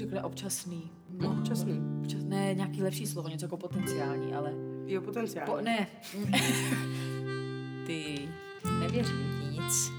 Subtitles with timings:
[0.00, 0.90] řekli občasný.
[1.20, 1.80] No, občasný.
[2.00, 4.52] Občas, ne, nějaký lepší slovo, něco jako potenciální, ale...
[4.86, 5.52] Jo, potenciální.
[5.52, 5.86] Po, ne.
[7.86, 8.28] Ty,
[8.80, 9.92] nevěřím ti nic.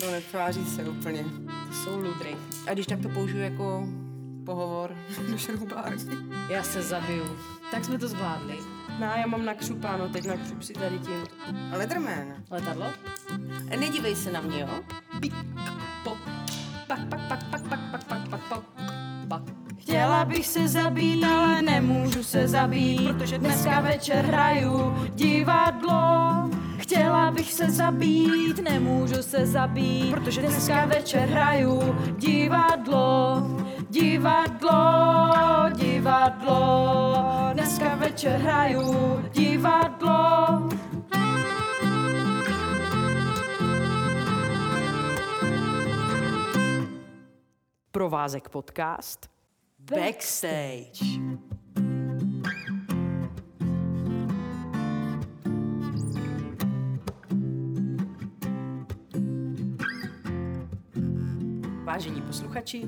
[0.00, 1.24] No, netváří se úplně.
[1.68, 2.36] To jsou ludry.
[2.66, 3.88] A když tak to použiju jako
[4.46, 4.96] pohovor
[5.30, 5.92] do šroubách.
[6.48, 7.24] Já se zabiju.
[7.70, 8.58] Tak jsme to zvládli.
[9.00, 11.24] No, já mám nakřupáno, teď nakřup si tady tím.
[11.72, 12.34] Leatherman.
[12.50, 12.86] Letadlo?
[13.80, 14.82] Nedívej se na mě, jo?
[15.20, 15.34] Pik,
[16.04, 16.18] pok,
[16.86, 17.81] pak, pak, pak, pak, pak.
[20.22, 26.50] Chtěla bych se zabít, ale nemůžu se zabít, protože dneska večer hraju divadlo.
[26.78, 33.42] Chtěla bych se zabít, nemůžu se zabít, protože dneska večer hraju divadlo.
[33.90, 34.70] Divadlo,
[35.74, 37.14] divadlo,
[37.52, 40.68] dneska večer hraju divadlo.
[47.92, 49.31] Provázek podcast.
[49.90, 51.04] Backstage.
[61.84, 62.82] Vážení posluchači,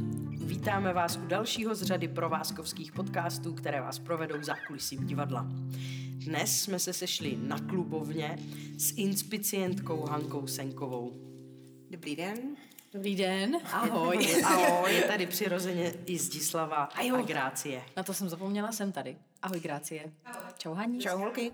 [0.44, 5.46] vítáme vás u dalšího z řady provázkovských podcastů, které vás provedou zákulisím divadla.
[6.10, 8.38] Dnes jsme se sešli na klubovně
[8.78, 11.12] s inspicientkou Hankou Senkovou.
[11.90, 12.53] Dobrý den.
[12.94, 13.56] Dobrý den.
[13.72, 14.42] Ahoj.
[14.44, 14.94] Ahoj.
[14.94, 17.82] Je tady přirozeně i Zdislava a Grácie.
[17.96, 19.18] Na to jsem zapomněla, jsem tady.
[19.42, 20.12] Ahoj, Grácie.
[20.58, 21.00] Čau, Haní.
[21.00, 21.52] Čau holky.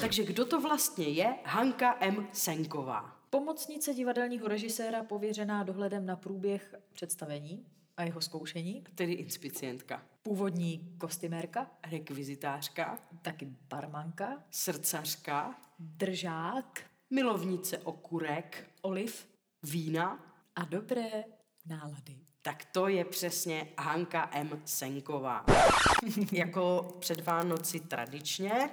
[0.00, 2.28] Takže kdo to vlastně je Hanka M.
[2.32, 3.16] Senková?
[3.30, 8.84] Pomocnice divadelního režiséra pověřená dohledem na průběh představení a jeho zkoušení.
[8.94, 19.28] Tedy inspicientka, Původní kostymérka, rekvizitářka, taky barmanka, srdcařka, držák, milovnice okurek, oliv
[19.62, 20.26] vína.
[20.56, 21.24] a dobré
[21.66, 22.18] nálady.
[22.42, 24.62] Tak to je přesně Hanka M.
[24.64, 25.44] Senková.
[26.32, 28.70] jako před Vánoci tradičně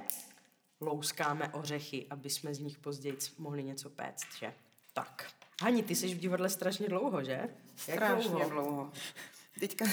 [0.81, 4.53] louskáme ořechy, aby jsme z nich později mohli něco péct, že?
[4.94, 5.31] Tak.
[5.62, 7.31] Hani, ty jsi v divadle strašně dlouho, že?
[7.88, 8.91] Jak Strašně dlouho.
[9.59, 9.85] Teďka,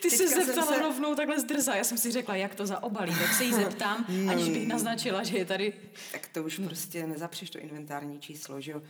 [0.00, 0.78] Ty se teďka jsem zeptala se...
[0.78, 1.74] rovnou takhle zdrza.
[1.74, 5.38] Já jsem si řekla, jak to zaobalí, tak se jí zeptám, aniž bych naznačila, že
[5.38, 5.72] je tady...
[6.12, 8.82] Tak to už prostě nezapřeš to inventární číslo, že jo?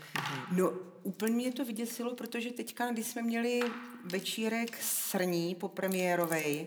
[0.53, 3.61] No, úplně mě to vyděsilo, protože teďka, když jsme měli
[4.05, 6.67] večírek srní po premiérovej,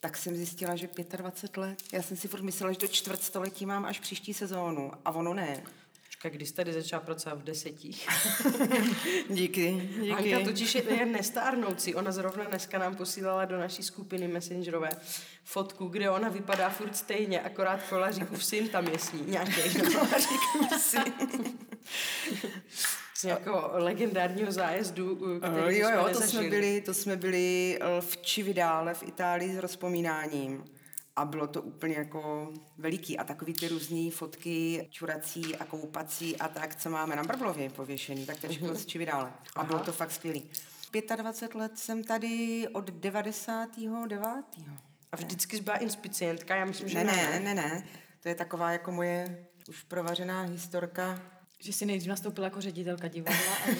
[0.00, 1.82] tak jsem zjistila, že 25 let.
[1.92, 4.92] Já jsem si furt myslela, že do čtvrtstoletí mám až příští sezónu.
[5.04, 5.62] A ono ne.
[6.18, 8.08] Počkej, když jsi tady začala pracovat v desetích.
[9.30, 10.10] Díky, díky.
[10.10, 11.94] Hanka totiž je, je nestárnoucí.
[11.94, 14.90] Ona zrovna dneska nám posílala do naší skupiny messengerové
[15.44, 19.60] fotku, kde ona vypadá furt stejně, akorát kolařík už syn tam je s ní nějaký.
[23.14, 28.00] Z nějakého legendárního zájezdu, který jo, jsme jo, to jsme, byli, to jsme byli eh,
[28.00, 30.64] v Čividále v Itálii s rozpomínáním.
[31.18, 33.18] A bylo to úplně jako veliký.
[33.18, 38.26] A takový ty různý fotky čurací a koupací a tak, co máme na Brblově pověšený,
[38.26, 39.32] tak to je všechno z Čividále.
[39.56, 40.50] A bylo to fakt skvělý.
[41.16, 44.20] 25 let jsem tady od 99.
[45.12, 47.84] A vždycky jsi byla inspicientka, já myslím, že Ne, ne, ne, ne.
[48.20, 51.22] To je taková jako moje už provařená historka
[51.60, 53.54] Že jsi nejdřív nastoupila jako ředitelka divadla.
[53.54, 53.70] A...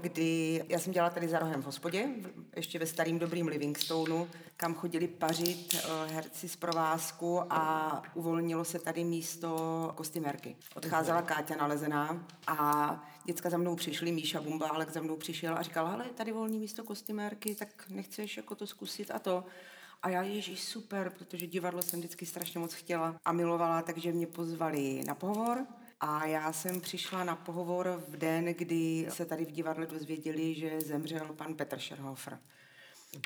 [0.02, 2.08] kdy já jsem dělala tady za rohem v hospodě,
[2.56, 8.78] ještě ve starým dobrým Livingstoneu, kam chodili pařit eh, herci z provázku a uvolnilo se
[8.78, 10.56] tady místo kostymérky.
[10.74, 15.86] Odcházela Káťa Nalezená a děcka za mnou přišli, Míša Bumbálek za mnou přišel a říkal,
[15.86, 19.44] hele, tady volný místo kostymérky, tak nechceš jako to zkusit a to.
[20.02, 24.26] A já, ježíš, super, protože divadlo jsem vždycky strašně moc chtěla a milovala, takže mě
[24.26, 25.66] pozvali na pohovor.
[26.00, 30.80] A já jsem přišla na pohovor v den, kdy se tady v divadle dozvěděli, že
[30.80, 32.38] zemřel pan Petr Scherhofer.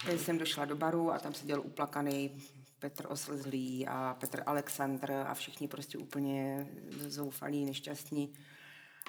[0.06, 2.42] Teď jsem došla do baru a tam seděl uplakaný
[2.78, 6.66] Petr Oslzlý a Petr Alexandr a všichni prostě úplně
[7.06, 8.34] zoufalí, nešťastní.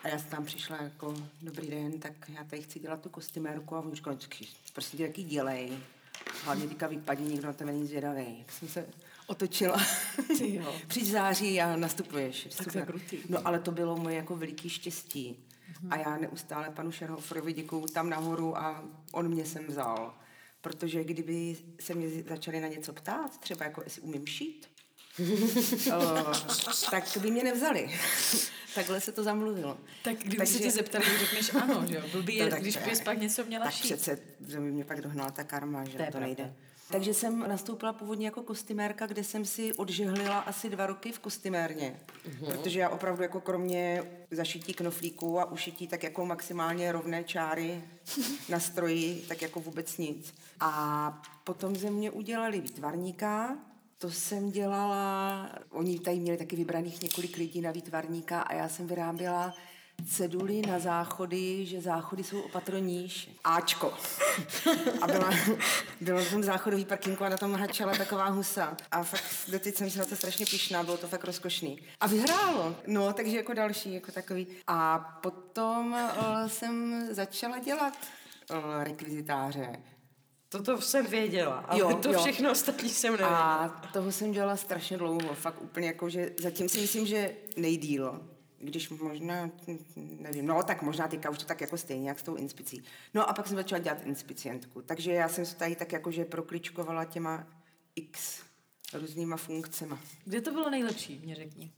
[0.03, 3.75] A já jsem tam přišla jako, dobrý den, tak já tady chci dělat tu kostymérku
[3.75, 5.77] a on říkal, "Taky, prostě jaký dělej.
[6.43, 8.43] Hlavně teďka vypadni, nikdo na tebe není zvědavý.
[8.45, 8.87] Tak jsem se
[9.27, 9.81] otočila.
[10.37, 10.75] Ty jo.
[10.87, 12.47] Přijď září a nastupuješ.
[12.57, 13.17] Tak to je krutý.
[13.29, 15.39] No ale to bylo moje jako veliký štěstí.
[15.89, 20.13] A já neustále panu Šerhoferovi děkuju tam nahoru a on mě sem vzal.
[20.61, 24.67] Protože kdyby se mě začali na něco ptát, třeba jako jestli umím šít,
[25.95, 26.31] o,
[26.91, 27.99] tak by mě nevzali.
[28.75, 29.77] Takhle se to zamluvilo.
[30.03, 32.01] tak kdyby Takže- se tě zeptali, řekneš ano, že jo?
[32.11, 33.83] Blbý je, No tak když je- bys pak něco měla Tak šít.
[33.85, 36.53] přece, že by mě pak dohnala ta karma, že To je to, nejde.
[36.91, 41.99] Takže jsem nastoupila původně jako kostymérka, kde jsem si odžehlila asi dva roky v kostymérně.
[42.29, 42.45] Uh-huh.
[42.45, 47.83] Protože já opravdu jako kromě zašití knoflíků a ušití tak jako maximálně rovné čáry
[48.49, 50.33] na stroji, tak jako vůbec nic.
[50.59, 53.57] A potom ze mě udělali výtvarníka,
[53.97, 58.87] to jsem dělala, oni tady měli taky vybraných několik lidí na výtvarníka a já jsem
[58.87, 59.53] vyráběla
[60.09, 63.29] ceduly na záchody, že záchody jsou opatroníž.
[63.43, 63.93] Ačko.
[65.01, 65.29] A byla,
[66.01, 68.77] bylo v tom záchodový parkinku a na tom hačela taková husa.
[68.91, 71.79] A fakt doteď jsem si na to strašně pišná, bylo to fakt rozkošný.
[71.99, 72.75] A vyhrálo.
[72.87, 74.47] No, takže jako další, jako takový.
[74.67, 77.93] A potom uh, jsem začala dělat
[78.49, 79.75] uh, rekvizitáře.
[80.49, 82.19] Toto jsem věděla, ale Jo, to jo.
[82.19, 83.55] všechno ostatní jsem nevěděla.
[83.55, 88.34] A toho jsem dělala strašně dlouho, fakt úplně jako, že zatím si myslím, že nejdíl.
[88.65, 89.49] Když možná,
[89.95, 92.83] nevím, no tak možná teďka už to tak jako stejně, jak s tou inspicí.
[93.13, 94.81] No a pak jsem začala dělat inspicientku.
[94.81, 97.47] Takže já jsem se tady tak jako, že prokličkovala těma
[97.95, 98.43] x
[98.93, 99.99] různýma funkcema.
[100.25, 101.71] Kde to bylo nejlepší, mě řekni.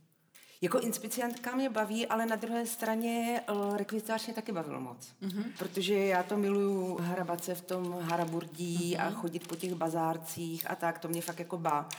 [0.61, 5.15] Jako inspicientka mě baví, ale na druhé straně uh, rekvizitář mě taky bavil moc.
[5.21, 5.43] Mm-hmm.
[5.57, 9.07] Protože já to miluju hrabat se v tom haraburdí mm-hmm.
[9.07, 11.89] a chodit po těch bazárcích a tak, to mě fakt jako bá.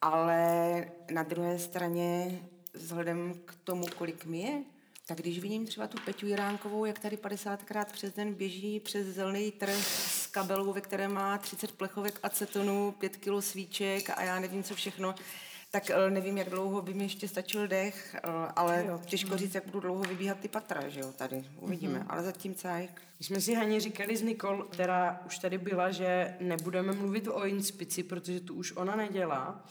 [0.00, 2.40] Ale na druhé straně,
[2.74, 4.62] vzhledem k tomu, kolik mi je,
[5.06, 9.52] tak když vidím třeba tu Peťu Jiránkovou, jak tady 50krát přes den běží přes zelený
[9.52, 14.62] trh s kabelou, ve které má 30 plechovek acetonu, 5 kilo svíček a já nevím,
[14.62, 15.14] co všechno,
[15.70, 18.20] tak eh, nevím, jak dlouho by mi ještě stačil dech, eh,
[18.56, 19.00] ale jo.
[19.06, 22.06] těžko říct, jak budu dlouho vybíhat ty patra, že jo, tady, uvidíme, mm-hmm.
[22.08, 23.02] ale zatím cajk.
[23.18, 27.46] My jsme si Haně říkali s Nikol, která už tady byla, že nebudeme mluvit o
[27.46, 29.64] inspici, protože tu už ona nedělá.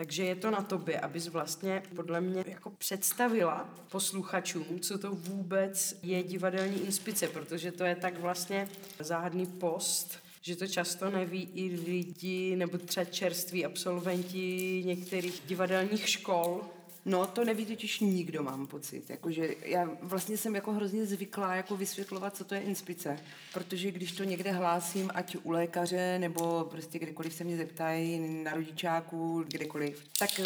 [0.00, 5.98] Takže je to na tobě, abys vlastně podle mě jako představila posluchačům, co to vůbec
[6.02, 8.68] je divadelní inspice, protože to je tak vlastně
[8.98, 16.64] záhadný post, že to často neví i lidi nebo třeba čerství absolventi některých divadelních škol,
[17.04, 19.10] No, to neví totiž nikdo, mám pocit.
[19.10, 23.18] Jakože já vlastně jsem jako hrozně zvyklá jako vysvětlovat, co to je inspice.
[23.52, 28.54] Protože když to někde hlásím, ať u lékaře, nebo prostě kdekoliv se mě zeptají, na
[28.54, 30.44] rodičáku, kdekoliv, tak uh,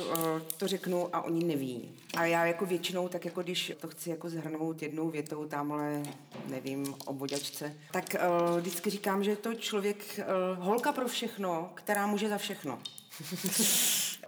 [0.57, 1.93] to řeknu a oni neví.
[2.17, 6.03] A já jako většinou, tak jako když to chci jako zhrnout jednou větou, tamhle,
[6.49, 10.21] nevím, o boďačce, tak uh, vždycky říkám, že je to člověk,
[10.59, 12.79] uh, holka pro všechno, která může za všechno.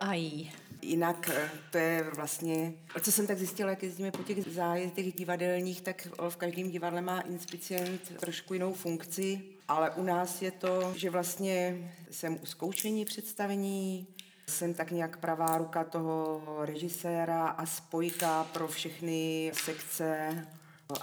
[0.00, 0.50] Aj.
[0.87, 5.81] Jinak eh, to je vlastně, co jsem tak zjistila, jak jezdíme po těch zájezdech divadelních,
[5.81, 11.11] tak v každém divadle má inspicient trošku jinou funkci, ale u nás je to, že
[11.11, 11.77] vlastně
[12.11, 14.06] jsem u zkoušení představení,
[14.49, 20.47] jsem tak nějak pravá ruka toho režiséra a spojka pro všechny sekce,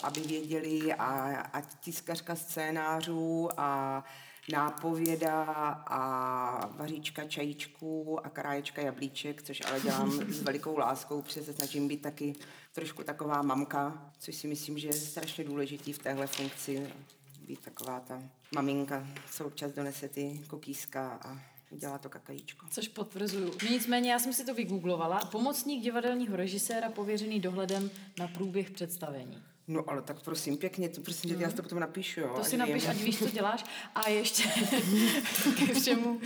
[0.03, 4.03] aby věděli a, a tiskařka scénářů a
[4.51, 5.43] nápověda
[5.87, 11.87] a vaříčka čajíčků a kráječka jablíček, což ale dělám s velikou láskou, protože se snažím
[11.87, 12.35] být taky
[12.73, 16.93] trošku taková mamka, což si myslím, že je strašně důležitý v téhle funkci,
[17.47, 18.23] být taková ta
[18.55, 21.39] maminka, co občas donese ty kokíska a
[21.71, 22.65] dělá to kakajíčko.
[22.69, 23.53] Což potvrzuju.
[23.69, 25.19] Nicméně já jsem si to vygooglovala.
[25.19, 29.43] Pomocník divadelního režiséra pověřený dohledem na průběh představení.
[29.67, 32.33] No ale tak prosím, pěkně, to prosím, že já si to potom napíšu, jo.
[32.37, 33.65] To si napiš, ať víš, co děláš.
[33.95, 34.43] A ještě
[35.67, 36.19] ke všemu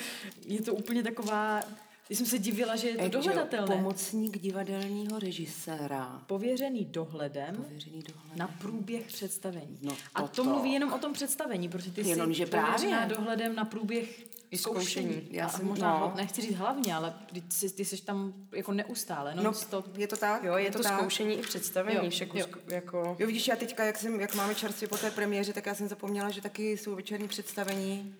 [0.46, 1.62] je to úplně taková...
[2.08, 3.76] Když jsem se divila, že je to že dohledatelné.
[3.76, 6.24] Pomocník divadelního režiséra.
[6.28, 8.36] Pověřený dohledem Pověřený dohled.
[8.38, 9.78] na průběh představení.
[9.82, 12.74] No a to mluví jenom o tom představení, protože ty Jenomže jsi právě.
[12.76, 15.08] pověřená dohledem na průběh zkoušení.
[15.08, 15.28] zkoušení.
[15.32, 16.14] Já Já jsem možná, no.
[16.16, 19.98] nechci říct hlavně, ale ty, jsi, ty jsi tam jako neustále, No, non stop.
[19.98, 20.44] je to tak?
[20.44, 20.94] Jo, je to, tak?
[21.00, 22.46] zkoušení i představení, Jo, však jo.
[22.48, 23.16] už jako...
[23.20, 25.88] Jo, vidíš, já teďka, jak, jsem, jak máme čerstvě po té premiéře, tak já jsem
[25.88, 28.16] zapomněla, že taky jsou večerní představení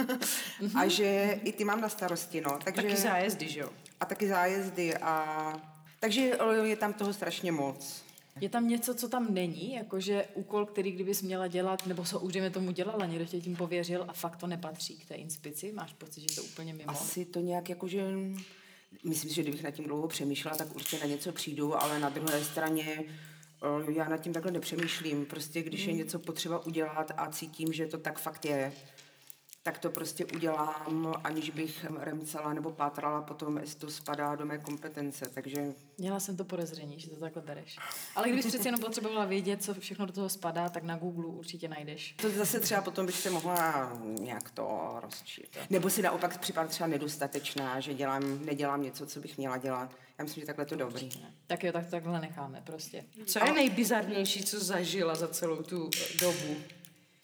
[0.74, 2.58] a že i ty mám na starosti, no.
[2.64, 3.70] Takže, Taky zájezdy, že jo?
[4.00, 5.52] A taky zájezdy a...
[6.00, 8.05] Takže o, je tam toho strašně moc.
[8.40, 12.32] Je tam něco, co tam není, jakože úkol, který kdybys měla dělat, nebo co už
[12.32, 15.92] dejme tomu dělala, někdo tě tím pověřil a fakt to nepatří k té inspici, máš
[15.92, 16.90] pocit, že to úplně mimo.
[16.90, 18.04] Asi to nějak jakože...
[19.04, 22.08] Myslím si, že kdybych nad tím dlouho přemýšlela, tak určitě na něco přijdu, ale na
[22.08, 23.04] druhé straně
[23.62, 25.26] o, já nad tím takhle nepřemýšlím.
[25.26, 28.72] Prostě když je něco potřeba udělat a cítím, že to tak fakt je,
[29.66, 34.58] tak to prostě udělám, aniž bych remcala nebo pátrala potom, jestli to spadá do mé
[34.58, 35.24] kompetence.
[35.34, 37.78] Takže Měla jsem to podezření, že to takhle bereš.
[38.16, 41.68] Ale kdybys přeci jenom potřebovala vědět, co všechno do toho spadá, tak na Google určitě
[41.68, 42.12] najdeš.
[42.12, 45.56] to zase třeba potom bych se mohla nějak to rozčít.
[45.70, 49.94] Nebo si naopak připadá třeba nedostatečná, že dělám, nedělám něco, co bych měla dělat.
[50.18, 51.10] Já myslím, že takhle to dobrý.
[51.46, 53.04] Tak jo, tak to takhle necháme prostě.
[53.26, 56.56] Co je nejbizarnější, co zažila za celou tu dobu?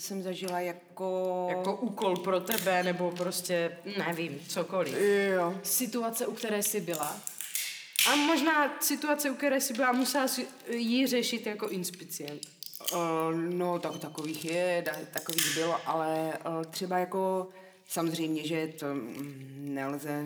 [0.02, 1.46] Jsem zažila jako...
[1.50, 4.96] Jako úkol pro tebe, nebo prostě, nevím, cokoliv.
[5.34, 5.54] Jo.
[5.62, 7.20] Situace, u které jsi byla,
[8.10, 12.42] A možná situace, u které si byla, musela si jí řešit jako inspicient.
[12.92, 12.98] Uh,
[13.34, 17.48] no, tak takových je, takových bylo, ale uh, třeba jako
[17.88, 20.24] samozřejmě, že to mm, nelze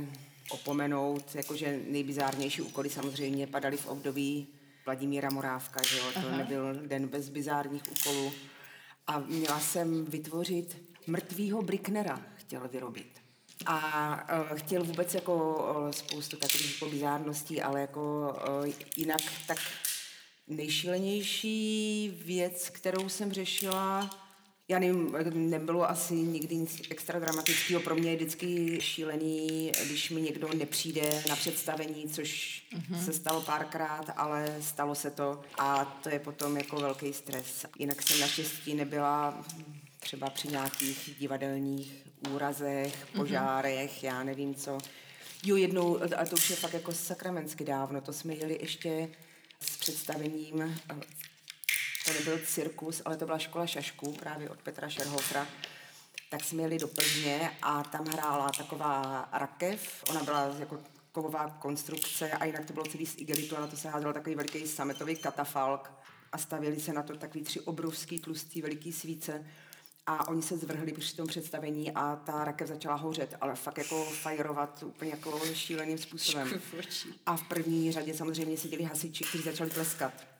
[0.50, 4.47] opomenout, jakože nejbizárnější úkoly samozřejmě padaly v období
[4.87, 6.37] Vladimíra Morávka, že jo, to Aha.
[6.37, 8.33] nebyl den bez bizárních úkolů.
[9.06, 13.22] A měla jsem vytvořit mrtvýho Bricknera, chtěl vyrobit.
[13.66, 13.78] A
[14.50, 19.58] uh, chtěl vůbec jako uh, spoustu takových bizárností, ale jako uh, jinak tak
[20.48, 24.10] nejšílenější věc, kterou jsem řešila,
[24.68, 27.80] já nevím, nebylo asi nikdy nic extra dramatického.
[27.80, 33.04] Pro mě je vždycky šílený, když mi někdo nepřijde na představení, což mm-hmm.
[33.04, 37.66] se stalo párkrát, ale stalo se to a to je potom jako velký stres.
[37.78, 39.44] Jinak jsem naštěstí nebyla
[40.00, 41.92] třeba při nějakých divadelních
[42.30, 44.06] úrazech, požárech, mm-hmm.
[44.06, 44.78] já nevím co.
[45.44, 49.08] Jo, jednou, a to už je fakt jako sakramensky dávno, to jsme jeli ještě
[49.61, 50.80] s představením,
[52.06, 55.46] to nebyl cirkus, ale to byla škola šašků právě od Petra Šerhofra,
[56.30, 60.78] tak jsme jeli do Plzně a tam hrála taková rakev, ona byla jako
[61.12, 64.34] kovová konstrukce a jinak to bylo celý z igelitu a na to se házel takový
[64.34, 65.92] veliký sametový katafalk
[66.32, 69.44] a stavěli se na to takový tři obrovský tlustý veliký svíce
[70.06, 74.04] a oni se zvrhli při tom představení a ta rakev začala hořet, ale fakt jako
[74.04, 76.60] fajrovat úplně jako šíleným způsobem.
[77.26, 80.36] A v první řadě samozřejmě seděli hasiči, kteří začali tleskat.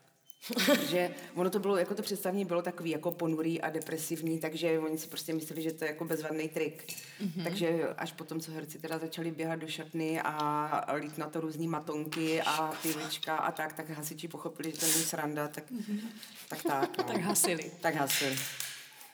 [0.89, 4.99] Že ono to bylo, jako to představení bylo takový jako ponurý a depresivní, takže oni
[4.99, 6.85] si prostě mysleli, že to je jako bezvadný trik.
[6.87, 7.45] Mm-hmm.
[7.45, 11.69] Takže až potom, co herci teda začali běhat do šatny a lít na to různý
[11.69, 16.01] matonky a pivečka a tak, tak hasiči pochopili, že to není sranda, tak mm-hmm.
[16.49, 17.05] tak, tak, no.
[17.05, 17.71] tak hasili.
[17.81, 18.39] Tak hasili.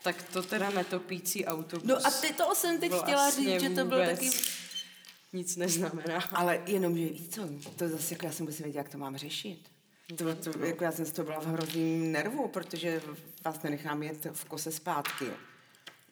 [0.03, 1.89] Tak to teda netopící autobus.
[1.89, 4.31] No a ty to jsem teď chtěla vlastně říct, že to bylo taky...
[5.33, 6.21] Nic neznamená.
[6.33, 9.17] Ale jenom, že víš co, to zase jako já jsem vůbec nevěděla, jak to mám
[9.17, 9.72] řešit.
[10.17, 13.03] To, to, jako já jsem z toho byla v hrozným nervu, protože
[13.45, 15.27] vás nenechám jet v kose zpátky.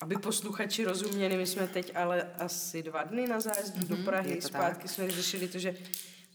[0.00, 4.30] Aby posluchači rozuměli, my jsme teď ale asi dva dny na zájezdu mm-hmm, do Prahy.
[4.30, 4.90] je to Zpátky tak.
[4.90, 5.76] jsme řešili to, že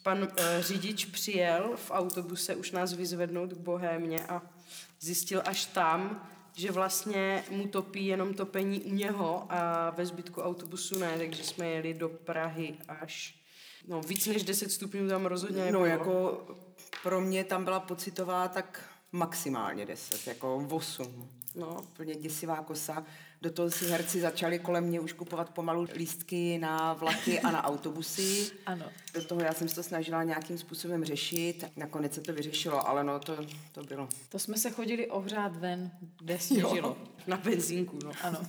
[0.03, 0.27] pan uh,
[0.60, 4.41] řidič přijel v autobuse už nás vyzvednout k Bohémě a
[5.01, 11.00] zjistil až tam, že vlastně mu topí jenom topení u něho a ve zbytku autobusu
[11.00, 13.36] ne, takže jsme jeli do Prahy až
[13.88, 15.79] No, víc než 10 stupňů tam rozhodně nebylo.
[15.79, 16.45] No jako
[17.05, 21.29] pro mě tam byla pocitová tak maximálně 10, jako 8.
[21.55, 23.05] No, úplně děsivá kosa.
[23.41, 27.63] Do toho si herci začali kolem mě už kupovat pomalu lístky na vlaky a na
[27.63, 28.51] autobusy.
[28.65, 28.85] Ano.
[29.13, 31.65] Do toho já jsem se to snažila nějakým způsobem řešit.
[31.75, 33.38] Nakonec se to vyřešilo, ale no to,
[33.71, 34.09] to bylo.
[34.29, 36.97] To jsme se chodili ohřát ven, kde sněžilo.
[37.27, 38.12] Na benzínku, no.
[38.21, 38.39] Ano.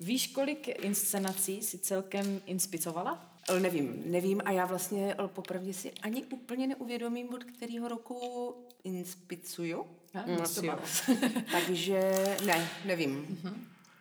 [0.00, 3.33] Víš, kolik inscenací si celkem inspicovala?
[3.58, 9.86] Nevím, nevím a já vlastně ale popravdě si ani úplně neuvědomím, od kterého roku inspicuju.
[10.14, 10.24] Má.
[10.62, 10.78] jo.
[11.52, 12.00] Takže
[12.46, 13.40] ne, nevím.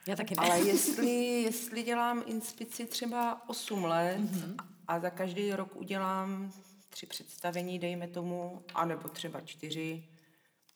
[0.08, 0.42] Já taky ne.
[0.42, 4.58] Ale jestli, jestli dělám inspici třeba 8 let Mhm.
[4.88, 6.52] a za každý rok udělám
[6.90, 10.04] tři představení, dejme tomu, anebo třeba čtyři,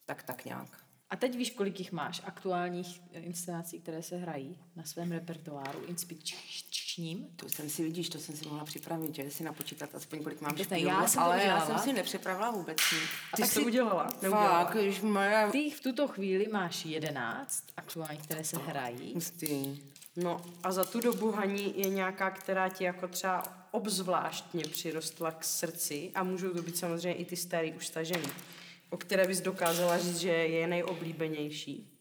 [0.06, 0.87] tak tak nějak.
[1.10, 7.26] A teď víš, kolik jich máš aktuálních inscenací, které se hrají na svém repertoáru inspiračním?
[7.36, 10.56] To jsem si, vidíš, to jsem si mohla připravit, že si napočítat aspoň kolik mám
[10.56, 13.10] špílů, já jsem to ale já jsem si nepřipravila vůbec nic.
[13.36, 14.08] Ty tak jsi to udělala?
[14.22, 14.64] Neudělala?
[14.64, 15.48] Fakt, když moje...
[15.52, 19.14] Ty v tuto chvíli máš 11 aktuálních, které se hrají.
[19.14, 19.82] Hustý.
[20.16, 25.44] No a za tu dobu, Haní, je nějaká, která ti jako třeba obzvláštně přirostla k
[25.44, 28.28] srdci a můžou to být samozřejmě i ty starý už stažený,
[28.90, 31.94] o které bys dokázala říct, že je nejoblíbenější.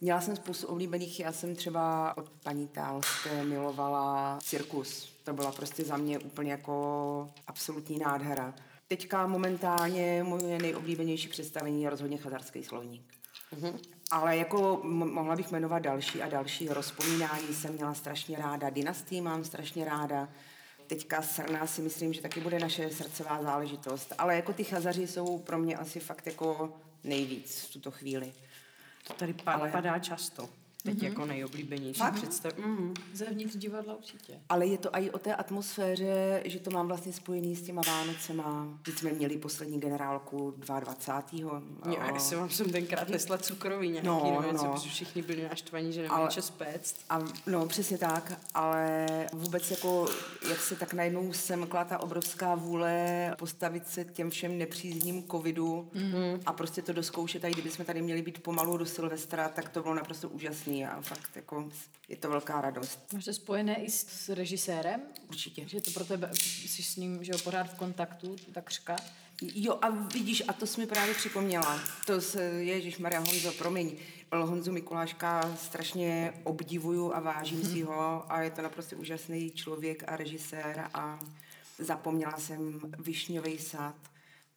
[0.00, 5.16] Měla jsem spoustu oblíbených, já jsem třeba od paní Tálské milovala cirkus.
[5.24, 8.54] To byla prostě za mě úplně jako absolutní nádhera.
[8.88, 13.12] Teďka momentálně moje nejoblíbenější představení je rozhodně chazarský slovník.
[13.60, 13.78] Mhm.
[14.10, 16.68] Ale jako m- mohla bych jmenovat další a další.
[16.68, 20.28] Rozpomínání jsem měla strašně ráda, dynastii mám strašně ráda.
[20.86, 24.12] Teďka Srna si myslím, že taky bude naše srdcová záležitost.
[24.18, 28.32] Ale jako ty chazaři jsou pro mě asi fakt jako nejvíc v tuto chvíli.
[29.08, 30.48] To tady pa- Ale- padá často.
[30.86, 32.52] Teď jako nejoblíbenější představ.
[32.58, 32.94] Mm.
[33.12, 34.40] Zevnitř divadla určitě.
[34.48, 38.78] Ale je to i o té atmosféře, že to mám vlastně spojený s těma Vánocema.
[38.82, 41.62] Teď jsme měli poslední generálku 22.
[41.86, 44.72] Já, já jsem vám jsem tenkrát nesla cukroví nějaký, No, nebo no, něco, no.
[44.72, 46.96] protože všichni byli naštvaní, že nemají čas péct.
[47.10, 50.08] A, no, přesně tak, ale vůbec jako,
[50.48, 56.40] jak se tak najednou semkla ta obrovská vůle postavit se těm všem nepřízním covidu mm-hmm.
[56.46, 59.68] a prostě to doskoušet, a i kdyby jsme tady měli být pomalu do Silvestra, tak
[59.68, 60.75] to bylo naprosto úžasný.
[60.76, 61.68] Úžasný a fakt jako
[62.08, 63.12] je to velká radost.
[63.12, 65.02] Máš to spojené i s, s režisérem?
[65.28, 65.68] Určitě.
[65.68, 68.96] Že to pro tebe, jsi s ním že jo, pořád v kontaktu, takřka?
[69.42, 71.80] Jo, a vidíš, a to jsi mi právě připomněla.
[72.06, 73.96] To se, Ježíš Maria Honzo, promiň.
[74.32, 80.16] Honzu Mikuláška strašně obdivuju a vážím si ho a je to naprosto úžasný člověk a
[80.16, 81.18] režisér a
[81.78, 83.94] zapomněla jsem Višňový sad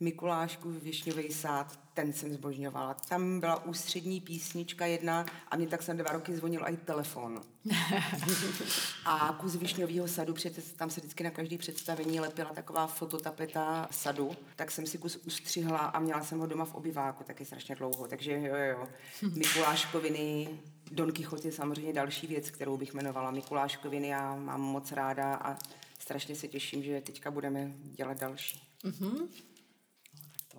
[0.02, 2.94] Mikulášku Višňový sád, ten jsem zbožňovala.
[2.94, 7.42] Tam byla ústřední písnička jedna a mě tak jsem dva roky zvonil i telefon.
[9.06, 14.32] a kus Višňového sadu, protože tam se vždycky na každý představení lepila taková fototapeta sadu,
[14.56, 18.08] tak jsem si kus ustřihla a měla jsem ho doma v obyváku taky strašně dlouho.
[18.08, 18.88] Takže jo, jo,
[19.36, 20.50] Mikuláškoviny,
[20.92, 23.32] Don Quixote je samozřejmě další věc, kterou bych jmenovala.
[23.32, 25.58] Mikuláškoviny já mám moc ráda a
[26.00, 28.62] strašně se těším, že teďka budeme dělat další.
[28.84, 29.28] Mm-hmm.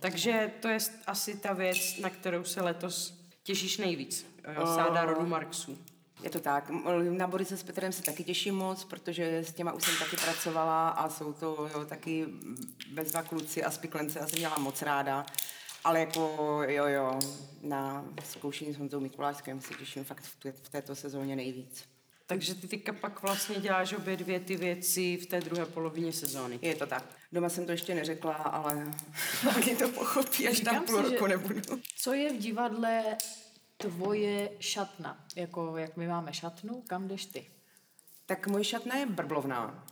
[0.00, 4.26] Takže to je asi ta věc, na kterou se letos těšíš nejvíc.
[4.44, 5.78] Eh, sáda rodu Marxu.
[6.22, 6.70] Je to tak.
[7.10, 10.88] Na Borise s Petrem se taky těším moc, protože s těma už jsem taky pracovala
[10.88, 12.26] a jsou to jo, taky
[12.92, 15.26] bezva kluci a spiklence, já jsem měla moc ráda.
[15.84, 17.18] Ale jako jo, jo,
[17.62, 20.24] na zkoušení s Honzou Mikuláškem se těším fakt
[20.62, 21.84] v této sezóně nejvíc.
[22.30, 26.58] Takže ty teďka pak vlastně děláš obě dvě ty věci v té druhé polovině sezóny.
[26.62, 27.04] Je to tak.
[27.32, 28.92] Doma jsem to ještě neřekla, ale
[29.56, 31.60] oni to pochopí, až tam půl roku nebudu.
[31.96, 33.16] Co je v divadle
[33.76, 35.24] tvoje šatna?
[35.36, 37.50] Jako, jak my máme šatnu, kam jdeš ty?
[38.26, 39.84] Tak moje šatna je brblovná.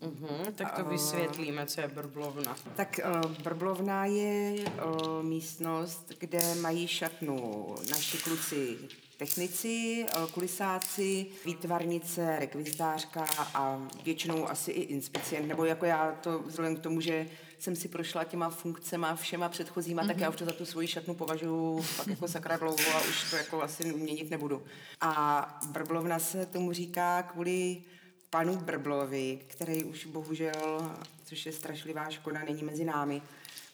[0.00, 2.56] Uhum, tak to vysvětlíme, co je brblovna.
[2.76, 8.78] Tak uh, brblovna je uh, místnost, kde mají šatnu naši kluci
[9.18, 16.76] technici, eh, kulisáci, výtvarnice, rekvizitářka a většinou asi i inspicient, nebo jako já to vzhledem
[16.76, 17.26] k tomu, že
[17.58, 20.06] jsem si prošla těma funkcema všema předchozíma, mm-hmm.
[20.06, 20.34] tak já mhm.
[20.34, 23.62] už to za tu svoji šatnu považuji fakt jako sakra dlouho a už to jako
[23.62, 24.62] asi měnit nebudu.
[25.00, 27.82] A Brblovna se tomu říká kvůli
[28.30, 30.92] panu Brblovi, který už bohužel,
[31.24, 33.22] což je strašlivá škoda, není mezi námi,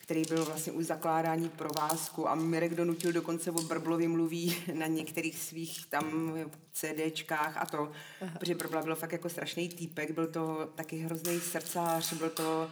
[0.04, 5.38] který byl vlastně už zakládání provázku a Mirek donutil dokonce o Brblovi mluví na některých
[5.38, 6.34] svých tam
[6.72, 8.38] CDčkách a to, Aha.
[8.38, 12.70] protože Brbla byl fakt jako strašný týpek, byl to taky hrozný srdcář, byl to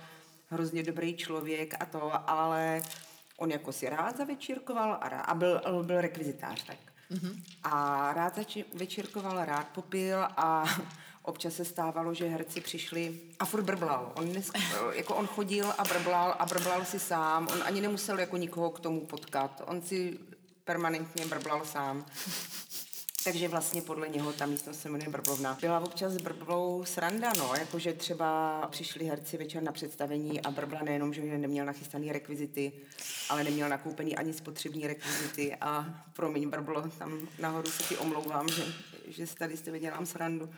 [0.51, 2.83] hrozně dobrý člověk a to, ale
[3.37, 6.79] on jako si rád zavečírkoval a, rád, a byl, byl rekvizitář, tak.
[7.11, 7.43] Mm-hmm.
[7.63, 8.39] A rád
[8.75, 10.65] večírkoval, rád popil a
[11.23, 14.13] občas se stávalo, že herci přišli a furt brblal.
[14.15, 14.51] On, dnes,
[14.93, 17.49] jako on chodil a brblal a brblal si sám.
[17.53, 19.63] On ani nemusel jako nikoho k tomu potkat.
[19.67, 20.19] On si
[20.65, 22.07] permanentně brblal sám.
[23.25, 25.59] Takže vlastně podle něho ta místnost se jmenuje Brblovna.
[25.61, 30.83] Byla občas s Brblou sranda, no, jakože třeba přišli herci večer na představení a Brbla
[30.83, 32.73] nejenom, že neměl nachystaný rekvizity,
[33.29, 38.65] ale neměl nakoupený ani spotřební rekvizity a promiň Brblo, tam nahoru se ti omlouvám, že,
[39.07, 40.51] že tady jste dělám srandu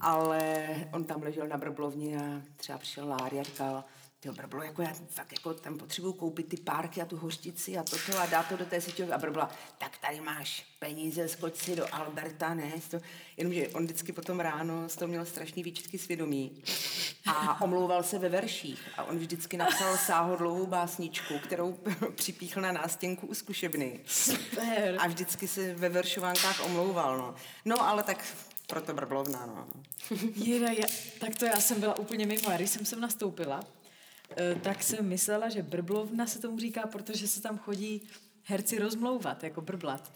[0.00, 3.84] ale on tam ležel na brblovně a třeba přišel Lári a říkal,
[4.24, 7.82] ty brblo, jako já fakt jako tam potřebuju koupit ty párky a tu hořtici a
[7.82, 11.76] toto a dá to do té síťové a brbla, tak tady máš peníze, skoč si
[11.76, 12.72] do Alberta, ne?
[12.90, 13.00] To,
[13.36, 16.62] jenomže on vždycky potom ráno z toho měl strašný výčitky svědomí
[17.26, 21.78] a omlouval se ve verších a on vždycky napsal sáhodlouhou básničku, kterou
[22.14, 24.00] připíchl na nástěnku u zkušebny.
[24.06, 24.96] Super.
[24.98, 27.34] A vždycky se ve veršovánkách omlouval, no.
[27.64, 28.24] No, ale tak
[28.66, 29.66] proto brblovna, no.
[30.34, 30.86] Jeda, já,
[31.20, 32.50] tak to já jsem byla úplně mimo.
[32.56, 33.60] Když jsem sem nastoupila,
[34.36, 38.08] eh, tak jsem myslela, že brblovna se tomu říká, protože se tam chodí
[38.44, 40.12] herci rozmlouvat, jako brblat.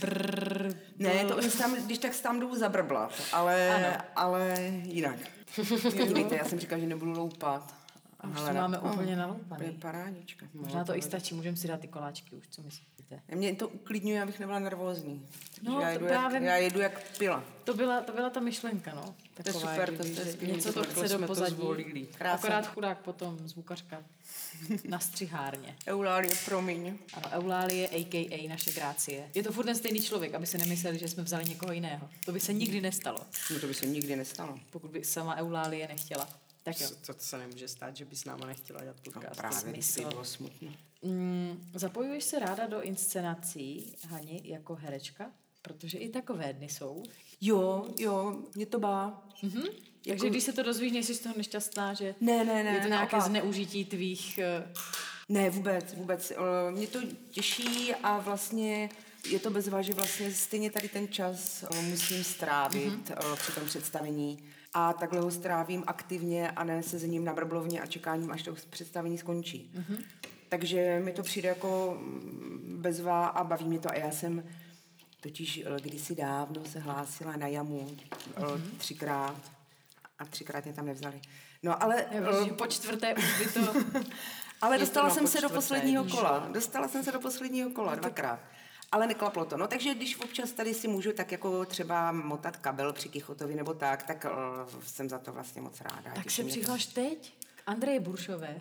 [0.00, 5.16] Brr, ne, to tam, když tak tam jdu zabrblat, ale, ale jinak.
[6.14, 7.83] Víte, já jsem říkal, že nebudu loupat.
[8.24, 9.66] A už to máme oh, úplně naloupaný.
[9.66, 10.46] Je parádička.
[10.54, 12.94] Možná to i stačí, můžeme si dát ty koláčky už, co myslíte?
[13.34, 15.28] Mě to uklidňuje, abych nebyla nervózní.
[15.62, 16.36] No, já, jedu právě...
[16.36, 17.44] jak, já jedu jak pila.
[17.64, 19.14] To byla, to byla ta myšlenka, no.
[19.34, 22.08] Taková, to je super, to, je něco to chce do pozadí.
[22.32, 24.02] Akorát chudák potom zvukařka
[24.88, 25.76] na střihárně.
[25.86, 26.98] Eulálie, promiň.
[27.14, 28.48] Ano, Eulálie, a.k.a.
[28.48, 29.30] naše Grácie.
[29.34, 32.10] Je to furt ten stejný člověk, aby se nemysleli, že jsme vzali někoho jiného.
[32.24, 33.20] To by se nikdy nestalo.
[33.50, 34.58] No to by se nikdy nestalo.
[34.70, 36.28] Pokud by sama Eulálie nechtěla.
[36.64, 36.88] Tak jo.
[37.06, 39.26] To, to se nemůže stát, že by s náma nechtěla dělat podcast.
[39.28, 40.72] No, právě, by bylo smutno.
[41.02, 45.30] Mm, zapojuješ se ráda do inscenací, Hani, jako herečka?
[45.62, 47.02] Protože i takové dny jsou.
[47.40, 49.28] Jo, jo, mě to bá.
[49.42, 49.64] Mm-hmm.
[50.06, 50.20] Jako...
[50.20, 52.88] Takže když se to dozvíš, nejsi z toho nešťastná, že ne, ne, ne, je to
[52.88, 53.30] nějaké naopak.
[53.30, 54.40] zneužití tvých...
[54.58, 54.72] Uh...
[55.28, 56.32] Ne, vůbec, vůbec.
[56.70, 56.98] Mě to
[57.30, 58.88] těší a vlastně
[59.28, 63.36] je to bezva, že vlastně stejně tady ten čas musím strávit mm-hmm.
[63.36, 67.86] při tom představení a takhle ho strávím aktivně a ne se ním na brblovně a
[67.86, 69.72] čekáním, až to představení skončí.
[69.74, 70.04] Mm-hmm.
[70.48, 71.98] Takže mi to přijde jako
[72.76, 74.44] bezva a baví mě to a já jsem
[75.20, 77.96] totiž eh, kdysi dávno se hlásila na jamu
[78.36, 78.60] mm-hmm.
[78.78, 79.52] třikrát
[80.18, 81.20] a třikrát mě tam nevzali.
[81.62, 82.06] No ale...
[82.10, 83.74] Já že po čtvrté už by to...
[84.60, 86.48] Ale dostala jsem se do posledního kola.
[86.52, 88.40] Dostala jsem se do posledního kola dvakrát.
[88.94, 89.56] Ale neklaplo to.
[89.56, 93.74] No takže když občas tady si můžu tak jako třeba motat kabel při Kichotovi nebo
[93.74, 94.26] tak, tak
[94.64, 96.12] uh, jsem za to vlastně moc ráda.
[96.14, 96.58] Tak se mě to.
[96.58, 98.60] přihlaš teď k Andreje Buršové.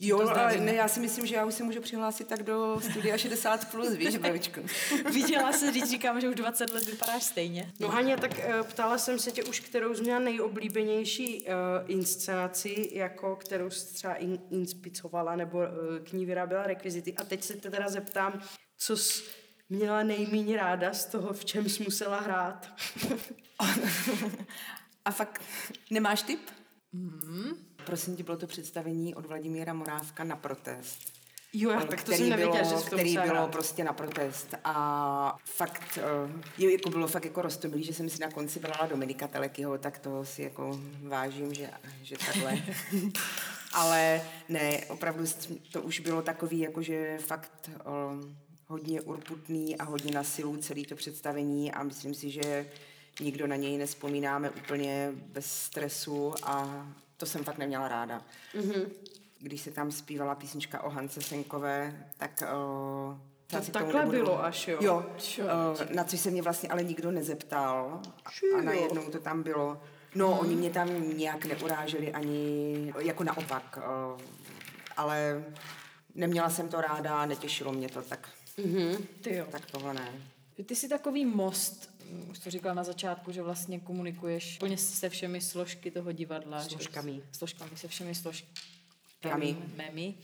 [0.00, 3.16] Jo, ale ne, já si myslím, že já už si můžu přihlásit tak do studia
[3.16, 4.60] 60+, plus, víš, babičko.
[5.12, 7.72] Viděla se, když říkám, že už 20 let vypadáš stejně.
[7.80, 11.50] No Haně, tak uh, ptala jsem se tě už, kterou jsi měla nejoblíbenější uh,
[11.86, 15.64] inscenaci, jako kterou jsi třeba in, inspicovala nebo uh,
[16.04, 17.14] k ní vyráběla rekvizity.
[17.14, 18.40] A teď se tě teda zeptám,
[18.78, 19.41] co jsi
[19.72, 22.68] měla nejméně ráda z toho, v čem jsi musela hrát.
[25.04, 25.42] A fakt,
[25.90, 26.40] nemáš tip?
[26.92, 27.50] Mm.
[27.86, 30.98] Prosím tě, bylo to představení od Vladimíra Morávka na protest.
[31.52, 33.52] Jo, já, Eh, tak to jsem nevěděla, bylo, že který bylo hrát.
[33.52, 38.20] prostě na protest a fakt, uh, jo, jako bylo fakt jako roztomilý, že jsem si
[38.20, 41.70] na konci brala Dominika Telekyho, tak to si jako vážím, že,
[42.02, 42.58] že takhle.
[43.72, 45.24] Ale ne, opravdu
[45.72, 47.70] to už bylo takový, jakože fakt
[48.12, 48.36] um,
[48.72, 52.66] hodně urputný a hodně na silu celý to představení a myslím si, že
[53.20, 58.22] nikdo na něj nespomínáme úplně bez stresu a to jsem fakt neměla ráda.
[58.54, 58.86] Mm-hmm.
[59.38, 62.42] Když se tam zpívala písnička o Hance Senkové, tak...
[62.42, 64.78] Uh, To takhle bylo až, jo?
[64.80, 65.42] Jo, Čo?
[65.42, 69.42] uh, na což se mě vlastně ale nikdo nezeptal a, Čo a najednou to tam
[69.42, 69.80] bylo.
[70.14, 70.38] No, hmm.
[70.38, 74.20] oni mě tam nějak neuráželi ani, jako naopak, uh,
[74.96, 75.44] ale
[76.14, 78.28] neměla jsem to ráda, netěšilo mě to, tak,
[79.20, 79.46] Ty jo.
[79.50, 80.12] tak tohle ne.
[80.58, 84.78] Že Ty jsi takový most, mm, už to říkal na začátku, že vlastně komunikuješ plně
[84.78, 86.62] se všemi složky toho divadla.
[86.62, 87.22] že- Složkami.
[87.32, 88.52] Složkami, se všemi složkami.
[89.20, 89.56] Kami.
[89.76, 90.14] Memi.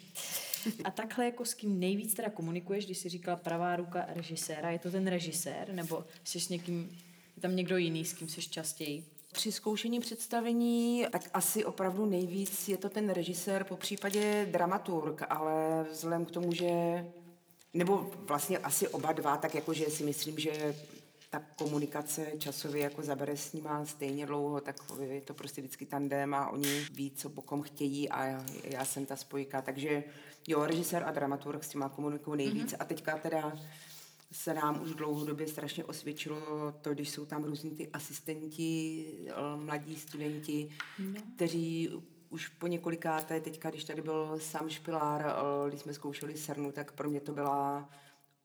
[0.84, 4.78] A takhle jako s kým nejvíc teda komunikuješ, když jsi říkala pravá ruka režiséra, je
[4.78, 6.98] to ten režisér, nebo jsi s někým,
[7.36, 9.04] je tam někdo jiný, s kým jsi častěji?
[9.32, 15.86] Při zkoušení představení, tak asi opravdu nejvíc je to ten režisér, po případě dramaturg, ale
[15.92, 16.66] vzhledem k tomu, že,
[17.74, 20.74] nebo vlastně asi oba dva, tak jakože si myslím, že
[21.30, 26.34] ta komunikace časově jako zabere s nima stejně dlouho, tak je to prostě vždycky tandem
[26.34, 30.04] a oni ví, co po kom chtějí a já, já jsem ta spojka, takže
[30.46, 32.76] jo, režisér a dramaturg s těma komunikují nejvíc mm-hmm.
[32.80, 33.52] a teďka teda
[34.32, 36.40] se nám už dlouhodobě strašně osvědčilo
[36.80, 39.06] to, když jsou tam různí ty asistenti,
[39.56, 41.20] mladí studenti, no.
[41.36, 41.90] kteří
[42.30, 46.92] už po několikáté, teďka, když tady byl sám Špilár, eh, když jsme zkoušeli Sernu, tak
[46.92, 47.88] pro mě to byla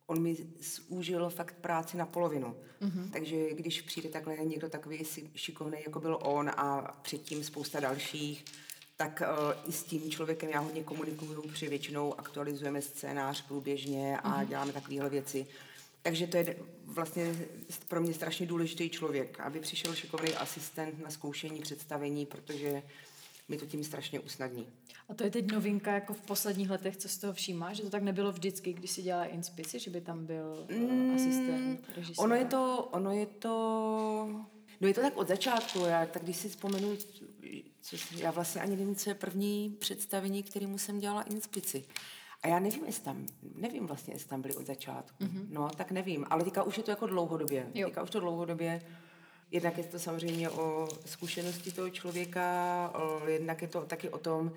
[0.07, 2.55] on mi zúžil fakt práci na polovinu.
[2.81, 3.11] Mm-hmm.
[3.11, 5.03] Takže když přijde takhle někdo takový
[5.35, 8.45] šikovný, jako byl on a předtím spousta dalších,
[8.97, 14.29] tak uh, i s tím člověkem já hodně komunikuju, protože většinou aktualizujeme scénář průběžně a
[14.29, 14.47] mm-hmm.
[14.47, 15.47] děláme takovéhle věci.
[16.01, 17.35] Takže to je vlastně
[17.87, 22.83] pro mě strašně důležitý člověk, aby přišel šikovný asistent na zkoušení představení, protože
[23.47, 24.67] mi to tím strašně usnadní.
[25.09, 27.89] A to je teď novinka jako v posledních letech, co z toho všímáš, že to
[27.89, 31.87] tak nebylo vždycky, když si dělala inspici, že by tam byl mm, asistent.
[32.17, 34.45] Ono je to, ono je to,
[34.81, 36.95] no je to tak od začátku, já tak když si vzpomenu,
[37.81, 41.85] co, já vlastně ani nevím, co je první představení, kterému jsem dělala inspici.
[42.41, 43.25] A já nevím, jestli tam,
[43.55, 45.23] nevím vlastně, jestli tam byli od začátku.
[45.23, 45.45] Mm-hmm.
[45.49, 47.71] No, tak nevím, ale teďka už je to jako dlouhodobě.
[47.73, 47.87] Jo.
[47.87, 48.81] Teďka už to dlouhodobě.
[49.53, 52.93] Jednak je to samozřejmě o zkušenosti toho člověka,
[53.27, 54.51] jednak je to taky o tom,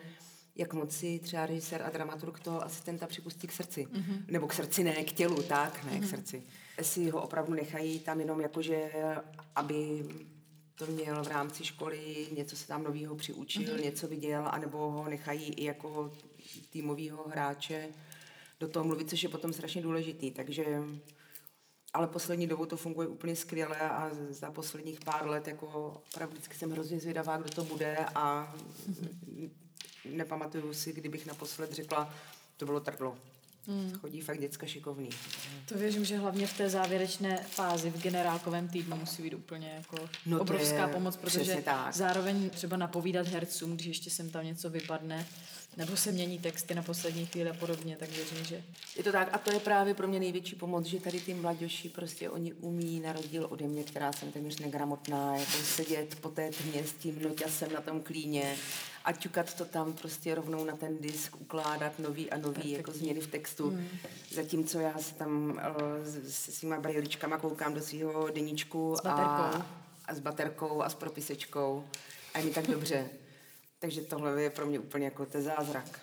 [0.56, 3.86] jak moc si třeba režisér a dramaturg toho asistenta připustí k srdci.
[3.86, 4.24] Mm-hmm.
[4.28, 6.02] Nebo k srdci, ne k tělu, tak, ne mm-hmm.
[6.02, 6.42] k srdci.
[6.78, 8.90] Jestli ho opravdu nechají tam jenom jakože,
[9.54, 10.04] aby
[10.74, 13.84] to měl v rámci školy, něco se tam novýho přiučil, mm-hmm.
[13.84, 16.12] něco viděl, anebo ho nechají i jako
[16.70, 17.88] týmového hráče
[18.60, 20.30] do toho mluvit, což je potom strašně důležitý.
[20.30, 20.64] Takže
[21.92, 25.66] ale poslední dobou to funguje úplně skvěle a za posledních pár let jako
[26.10, 28.54] opravdu jsem hrozně zvědavá, kdo to bude a
[30.04, 32.14] nepamatuju si, kdybych naposled řekla,
[32.56, 33.18] to bylo trdlo.
[33.66, 33.92] Mm.
[34.00, 35.10] Chodí fakt děcka šikovný.
[35.68, 40.08] To věřím, že hlavně v té závěrečné fázi v generálkovém týdnu musí být úplně jako
[40.26, 41.94] No obrovská je pomoc, protože tak.
[41.94, 45.26] zároveň třeba napovídat hercům, když ještě sem tam něco vypadne,
[45.76, 48.62] nebo se mění texty na poslední chvíli a podobně, tak věřím, že
[48.96, 51.88] Je to tak a to je právě pro mě největší pomoc, že tady ty mladěši
[51.88, 56.50] prostě oni umí na rozdíl ode mě, která jsem téměř negramotná, jako sedět po té
[56.50, 58.56] tmě s tím noťasem na tom klíně
[59.04, 63.20] a ťukat to tam prostě rovnou na ten disk, ukládat nový a nový jako změny
[63.20, 63.70] v textu.
[63.70, 63.88] Hmm.
[64.30, 69.62] Zatímco já se tam uh, se svýma brajličkama koukám do svého deníčku S baterkou.
[69.62, 69.66] a,
[70.04, 71.84] a s baterkou a s propisečkou
[72.34, 73.08] a je mi tak dobře.
[73.86, 76.00] Takže tohle je pro mě úplně jako ten zázrak.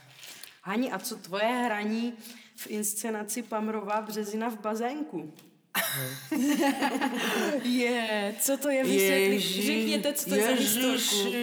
[0.61, 2.13] Hani, a co tvoje hraní
[2.55, 5.33] v inscenaci Pamrová březina v bazénku?
[7.63, 8.83] Je, co to je?
[8.83, 11.33] Vysvětli, řekněte, co to je za historku.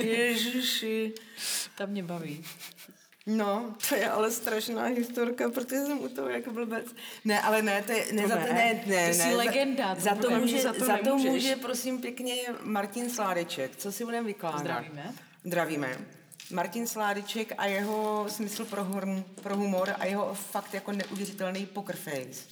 [0.00, 1.12] Ježiši.
[1.78, 2.44] Ta mě baví.
[3.26, 6.86] No, to je ale strašná historka, protože jsem u toho jako blbec.
[7.24, 8.46] Ne, ale ne, to je, ne, To za ne.
[8.46, 10.98] to ne, ne, Ty ne jsi za- legenda, to Za to, může, za to za
[10.98, 13.76] to může, prosím pěkně, Martin Sládeček.
[13.76, 14.60] Co si budeme vykládat?
[14.60, 15.14] Zdravíme.
[15.46, 15.98] Zdravíme.
[16.52, 21.96] Martin Sládeček a jeho smysl pro, hum, pro humor a jeho fakt jako neuvěřitelný poker
[21.96, 22.48] face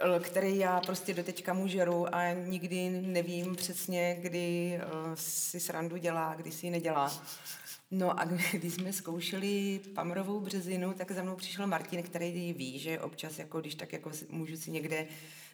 [0.00, 5.96] l- který já prostě doteďka mu žeru a nikdy nevím přesně, kdy uh, si srandu
[5.96, 7.22] dělá, kdy si ji nedělá.
[7.90, 13.00] No a když jsme zkoušeli Pamrovou březinu, tak za mnou přišel Martin, který ví, že
[13.00, 15.06] občas, jako, když tak jako můžu si někde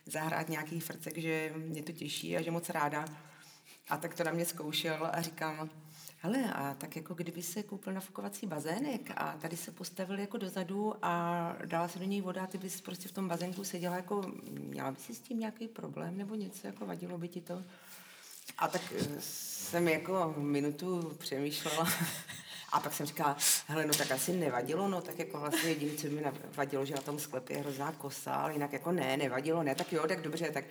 [0.07, 3.05] zahrát nějaký frcek, že mě to těší a že moc ráda.
[3.89, 5.69] A tak to na mě zkoušel a říkal,
[6.19, 10.95] hele, a tak jako kdyby se koupil nafukovací bazének a tady se postavil jako dozadu
[11.03, 14.91] a dala se do něj voda ty bys prostě v tom bazénku seděla jako, měla
[14.91, 17.63] by si s tím nějaký problém nebo něco, jako vadilo by ti to?
[18.59, 21.89] A tak eh, jsem jako minutu přemýšlela
[22.73, 26.07] a pak jsem říkala, hele, no tak asi nevadilo, no tak jako vlastně jediné, co
[26.07, 26.25] mi
[26.57, 29.93] vadilo, že na tom sklepě je hrozná kosa, ale jinak jako ne, nevadilo, ne, tak
[29.93, 30.65] jo, tak dobře, tak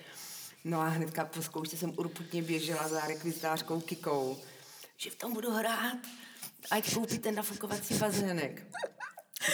[0.64, 4.38] No a hnedka po zkoušce jsem urputně běžela za rekvizitářkou Kikou,
[4.98, 5.98] že v tom budu hrát,
[6.72, 8.68] ať koupí ten nafukovací bazének.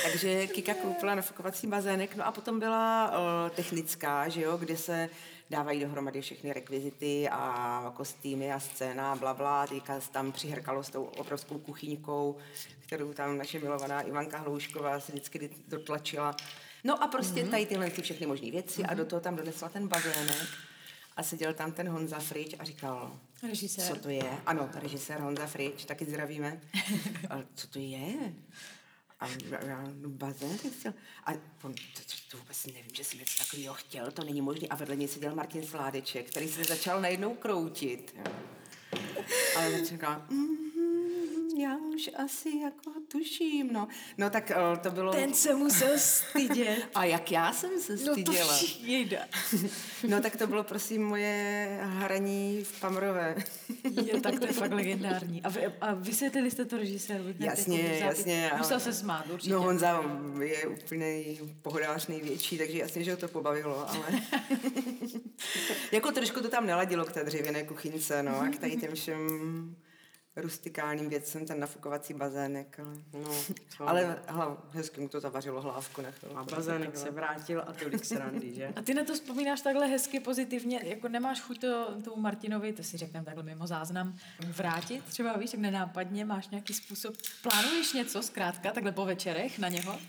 [0.04, 5.10] Takže Kika koupila nafukovací bazének, no a potom byla uh, technická, že jo, kde se
[5.50, 9.68] dávají dohromady všechny rekvizity a kostýmy a scéna a bla, bla.
[9.68, 12.38] Teďka se tam přihrkalo s tou obrovskou kuchyňkou,
[12.80, 16.36] kterou tam naše milovaná Ivanka Hloušková si vždycky dotlačila.
[16.84, 17.52] No a prostě mm-hmm.
[17.52, 18.92] tady tyhle ty všechny možné věci mm-hmm.
[18.92, 20.48] a do toho tam donesla ten bazének
[21.18, 23.88] a seděl tam ten Honza Frič a říkal, Režisér.
[23.88, 24.38] co to je?
[24.46, 26.62] Ano, režisér Honza Frič, taky zdravíme.
[27.30, 28.34] A co to je?
[29.20, 29.28] A
[29.68, 30.94] já, no, bazén jsem chtěl.
[31.26, 31.32] A
[31.64, 34.68] on, to, to, to vůbec nevím, že jsem něco takového chtěl, to není možné.
[34.68, 38.16] A vedle něj seděl Martin Sládeček, který se začal najednou kroutit.
[39.58, 40.56] A já jsem říkala, mm,
[41.58, 43.88] já už asi jako tuším, no.
[44.18, 45.12] No tak eh, to bylo...
[45.12, 46.88] Ten se musel stydět.
[46.96, 48.54] A jak já jsem se No to styděla.
[48.54, 49.28] všichni jde.
[50.08, 53.36] No tak to bylo prosím moje hraní v Pamrové.
[54.06, 55.42] Jo, tak to je fakt legendární.
[55.44, 57.36] A, vy, a vysvětlili jste to režisérovi?
[57.40, 58.52] Jasně, jako jasně.
[58.58, 59.54] Musel se smát určitě.
[59.54, 60.04] No Honza
[60.44, 64.22] je úplný pohodář největší, takže jasně, že ho to pobavilo, ale...
[65.92, 69.76] jako trošku to tam neladilo k té dřevěné kuchyňce, no, a k tady těm všem
[70.36, 72.98] rustikálním věcem, ten nafukovací bazének, ale...
[73.14, 73.44] No,
[73.78, 73.90] co?
[73.90, 76.38] Ale hlav, hezky mu to zavařilo hlávku na chvilku.
[76.38, 78.68] A bazének se vrátil a tolik srandy, že?
[78.76, 82.84] A ty na to vzpomínáš takhle hezky, pozitivně, jako nemáš chuť to, tomu Martinovi, to
[82.84, 85.04] si řekneme takhle mimo záznam, vrátit?
[85.04, 90.00] Třeba víš, jak nenápadně máš nějaký způsob, plánuješ něco zkrátka, takhle po večerech na něho?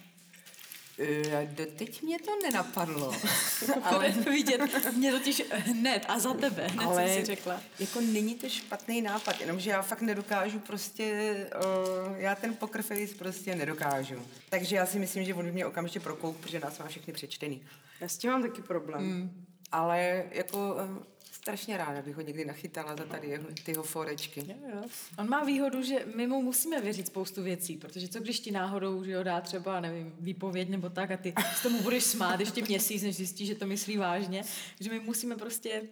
[0.99, 3.13] E, Doteď mě to nenapadlo.
[3.83, 4.61] Ale vidět,
[4.97, 7.61] mě totiž hned a za tebe, hned ale jsem si řekla.
[7.79, 13.15] jako není to špatný nápad, jenomže já fakt nedokážu prostě, uh, já ten poker face
[13.19, 14.23] prostě nedokážu.
[14.51, 17.63] Takže já si myslím, že on by mě okamžitě prokouk, protože nás má všechny přečtený.
[18.01, 19.03] Já s tím mám taky problém.
[19.03, 19.45] Mm.
[19.73, 21.03] Ale jako uh,
[21.45, 24.45] strašně ráda bych ho někdy nachytala za tady jeho, tyho forečky.
[24.49, 24.83] Jo, jo.
[25.19, 29.05] On má výhodu, že my mu musíme věřit spoustu věcí, protože co když ti náhodou
[29.05, 32.63] že jo, dá třeba, nevím, výpověď nebo tak a ty s tomu budeš smát ještě
[32.63, 34.45] měsíc, než zjistíš, že to myslí vážně,
[34.81, 35.83] že my musíme prostě,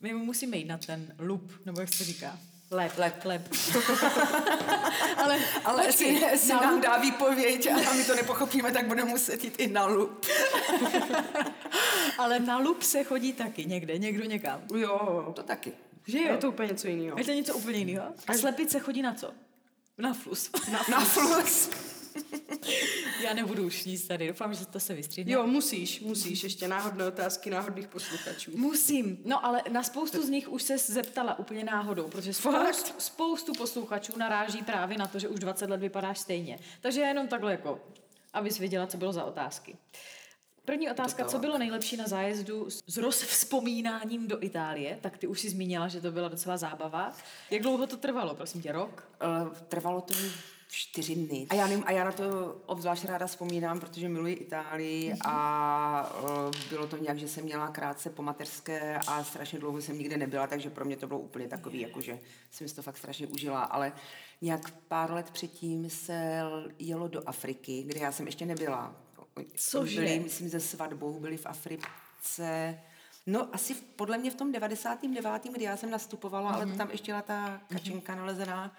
[0.00, 2.38] my mu musíme jít na ten lup, nebo jak se říká.
[2.70, 3.24] Lep, lep.
[3.24, 3.48] Lep.
[5.16, 9.10] ale, Ale jestli, jestli na nám lup- dá výpověď a my to nepochopíme, tak budeme
[9.10, 10.26] muset jít i na lup.
[12.18, 14.60] ale na lup se chodí taky někde, někdo někam.
[14.74, 15.72] Jo, To taky.
[16.06, 16.36] Že je jo?
[16.36, 17.18] to úplně něco jiného.
[17.18, 18.06] Je to něco úplně jiného?
[18.28, 19.30] A slepit se chodí na co?
[19.98, 20.50] Na flus.
[20.72, 21.70] Na Na flus.
[23.22, 25.32] Já nebudu už nic tady, doufám, že to se vystřídne.
[25.32, 26.42] Jo, musíš, musíš.
[26.44, 28.50] Ještě náhodné otázky náhodných posluchačů.
[28.54, 29.18] Musím.
[29.24, 34.12] No ale na spoustu z nich už se zeptala úplně náhodou, protože spoustu, spoustu posluchačů
[34.18, 36.58] naráží právě na to, že už 20 let vypadáš stejně.
[36.80, 37.80] Takže já jenom takhle jako,
[38.32, 39.76] abys věděla, co bylo za otázky.
[40.64, 45.40] První otázka, co bylo nejlepší na zájezdu s- s rozvzpomínáním do Itálie, tak ty už
[45.40, 47.12] si zmínila, že to byla docela zábava.
[47.50, 49.08] Jak dlouho to trvalo, prosím tě, rok?
[49.44, 50.14] Uh, trvalo to
[50.68, 51.46] čtyři dny.
[51.50, 56.68] A já, nevím, a já na to obzvlášť ráda vzpomínám, protože miluji Itálii a uh,
[56.70, 60.46] bylo to nějak, že jsem měla krátce po mateřské a strašně dlouho jsem nikde nebyla,
[60.46, 62.18] takže pro mě to bylo úplně takový, jakože
[62.50, 63.92] jsem si to fakt strašně užila, ale
[64.40, 66.40] nějak pár let předtím se
[66.78, 68.96] jelo do Afriky, kde já jsem ještě nebyla.
[69.56, 70.00] Cože?
[70.00, 72.78] Byli, myslím, ze svatbou, byli v Africe.
[73.26, 75.42] No asi v, podle mě v tom 99.
[75.52, 78.76] kdy já jsem nastupovala, ale to tam ještě byla ta kačenka nalezená.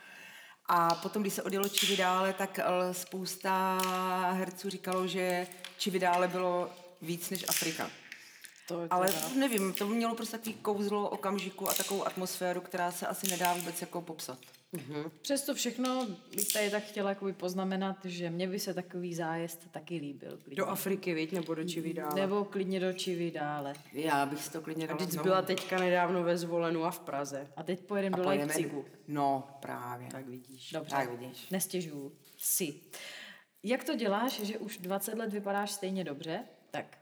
[0.69, 3.80] A potom, když se odjelo Čividále, tak eh, spousta
[4.32, 6.69] herců říkalo, že Čividále bylo
[7.01, 7.89] víc než Afrika.
[8.67, 12.91] To je Ale teda- nevím, to mělo prostě takový kouzlo okamžiku a takovou atmosféru, která
[12.91, 14.39] se asi nedá vůbec jako popsat.
[15.21, 19.95] Přesto všechno bych tady tak chtěla jakoby poznamenat, že mně by se takový zájezd taky
[19.97, 20.32] líbil.
[20.43, 20.56] Klidně.
[20.56, 22.13] Do Afriky, viď, nebo do Čividála.
[22.15, 23.73] Nebo klidně do Čivy dále.
[23.93, 27.47] Já bych si to klidně dala Vždyť byla teďka nedávno ve Zvolenu a v Praze.
[27.56, 28.86] A teď pojedeme do Pojedeme- Leipzigu.
[29.08, 30.08] No, právě.
[30.12, 30.71] Tak vidíš.
[30.71, 31.49] Dobře, Tak vidíš.
[31.49, 32.73] nestěžuju si.
[33.63, 36.43] Jak to děláš, že už 20 let vypadáš stejně dobře?
[36.71, 36.97] Tak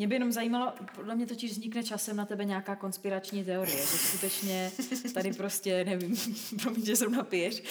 [0.00, 3.86] mě by jenom zajímalo, podle mě totiž vznikne časem na tebe nějaká konspirační teorie, že
[3.86, 4.72] skutečně
[5.14, 6.16] tady prostě, nevím,
[6.62, 7.62] promiň, že zrovna piješ,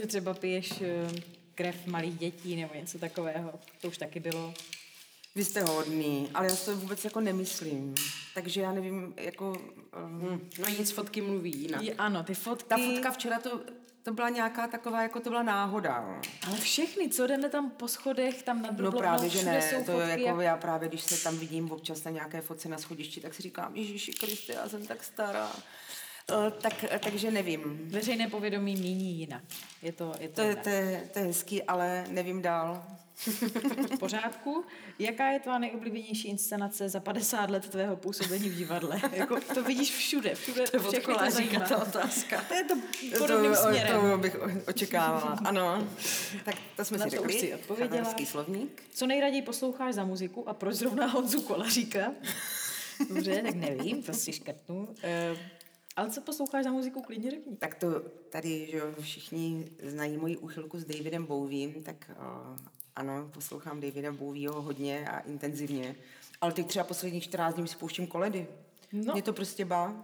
[0.00, 1.20] že třeba piješ eh,
[1.54, 3.60] krev malých dětí nebo něco takového.
[3.80, 4.54] To už taky bylo.
[5.34, 7.94] Vy jste hodný, ale já si to vůbec jako nemyslím.
[8.34, 9.62] Takže já nevím, jako...
[10.04, 11.82] Um, No nic, fotky mluví jinak.
[11.82, 12.68] Je, ano, ty fotky.
[12.68, 13.60] ta fotka včera, to,
[14.02, 16.20] to byla nějaká taková, jako to byla náhoda.
[16.46, 20.06] Ale všechny, co jdeme tam po schodech, tam na No právě, že ne, to je
[20.06, 23.20] fotky jako a- já právě, když se tam vidím občas na nějaké fotce na schodišti,
[23.20, 25.50] tak si říkám, Ježíši Kriste, já jsem tak stará.
[26.32, 27.80] Uh, tak, takže nevím.
[27.90, 29.42] Veřejné povědomí míní jinak.
[29.82, 30.64] Je to, je to, To je, jinak.
[30.64, 32.84] to, je, to je hezký, ale nevím dál.
[33.94, 34.64] V pořádku.
[34.98, 39.00] Jaká je tvá nejoblíbenější inscenace za 50 let tvého působení v divadle?
[39.12, 42.44] jako, to vidíš všude, všude to od Koláříka ta otázka.
[42.48, 42.74] To je to
[43.18, 44.10] podobným to, směrem.
[44.10, 44.36] To bych
[44.68, 45.88] očekávala, ano.
[46.44, 47.54] Tak to jsme Na si to řekli.
[47.54, 48.14] odpověděla.
[48.24, 48.82] Slovník.
[48.94, 52.12] Co nejraději posloucháš za muziku a proč zrovna Honzu Kolaříka?
[53.08, 54.80] Dobře, tak nevím, to si škrtnu.
[54.80, 55.38] Uh,
[55.96, 57.56] ale co posloucháš za muziku, klidně řekni.
[57.56, 62.56] Tak to tady, že všichni znají moji úchylku s Davidem Bowiem, tak uh,
[62.96, 65.96] ano, poslouchám Davida Bowieho hodně a intenzivně.
[66.40, 68.46] Ale teď třeba posledních 14 dní si pouštím koledy.
[68.92, 69.12] No.
[69.12, 69.94] Mě to prostě bá.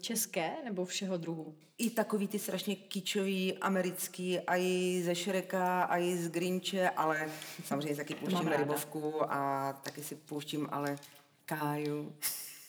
[0.00, 1.54] České nebo všeho druhu?
[1.78, 7.30] I takový ty strašně kýčový, americký, a i ze Šreka, a i z Grinče, ale
[7.64, 8.48] samozřejmě taky pouštím.
[8.48, 10.96] Rybovku a taky si pouštím ale
[11.44, 12.16] Káju.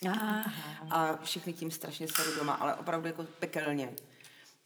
[0.09, 0.53] Aha.
[0.89, 3.93] A všichni tím strašně seru doma, ale opravdu jako pekelně.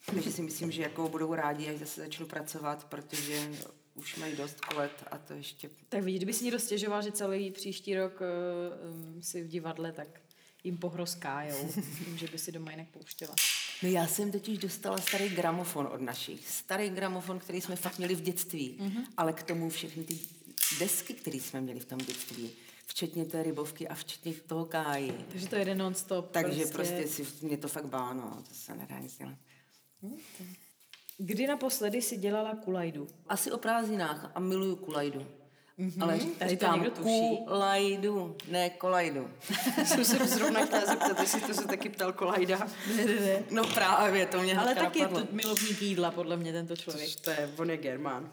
[0.06, 3.52] Takže si myslím, že jako budou rádi, až zase začnu pracovat, protože
[3.96, 5.70] už mají dost kolet a to ještě...
[5.90, 10.22] Tak vidíš, kdyby si někdo stěžoval, že celý příští rok uh, si v divadle, tak
[10.64, 13.36] jim pohrozkájou, tím, že by si doma jinak pouštěla.
[13.84, 16.50] No já jsem totiž dostala starý gramofon od našich.
[16.50, 18.78] Starý gramofon, který jsme fakt měli v dětství.
[18.80, 19.06] Mm-hmm.
[19.18, 20.20] Ale k tomu všechny ty
[20.80, 22.52] desky, které jsme měli v tom dětství.
[22.88, 25.26] Včetně té rybovky a včetně toho káji.
[25.32, 26.32] Takže to jede non-stop.
[26.32, 28.44] Takže prostě, si mě to fakt bá, no.
[28.50, 29.38] To se nedá nic dělat.
[31.22, 33.08] Kdy naposledy si dělala kulajdu?
[33.30, 35.26] Asi o prázdninách a miluju kulajdu.
[35.80, 36.04] Mm-hmm.
[36.04, 37.38] Ale Tady to říkám někdo tuší.
[37.48, 39.30] kulajdu, ne kolajdu.
[39.86, 42.58] Jsem se zrovna chtěla zeptat, jestli to se taky ptal Kolajda.
[42.98, 43.44] Ne, ne, ne.
[43.52, 45.26] No právě, to mě Ale taky je napadlo.
[45.28, 47.10] to milovník jídla, podle mě, tento člověk.
[47.22, 48.32] To je, on je Germán.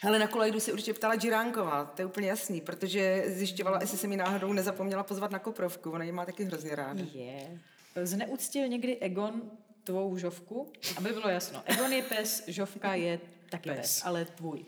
[0.00, 4.06] Hele, na kolajdu se určitě ptala Džiránková, to je úplně jasný, protože zjišťovala, jestli se
[4.06, 7.00] mi náhodou nezapomněla pozvat na koprovku, ona ji má taky hrozně ráda.
[7.14, 7.60] Je.
[8.02, 9.42] Zneuctil někdy Egon
[9.84, 10.72] tvou žovku?
[10.96, 11.62] Aby bylo jasno.
[11.66, 13.20] Egon je pes, žovka je
[13.50, 14.02] taky pes, Pes.
[14.04, 14.64] ale tvůj.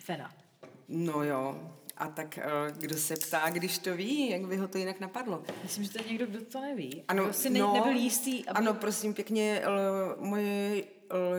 [0.00, 0.34] Fena.
[0.88, 2.42] No jo, a tak eh,
[2.76, 5.42] kdo se ptá, když to ví, jak by ho to jinak napadlo?
[5.62, 7.04] Myslím, že to je někdo, kdo to neví.
[7.08, 8.46] Ano, Kdo si ne, no, nebyl jistý.
[8.48, 8.58] Aby...
[8.58, 10.84] Ano, prosím pěkně, l, moje